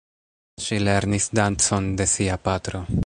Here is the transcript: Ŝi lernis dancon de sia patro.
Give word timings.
Ŝi 0.67 0.79
lernis 0.87 1.29
dancon 1.41 1.91
de 2.01 2.09
sia 2.17 2.39
patro. 2.49 2.83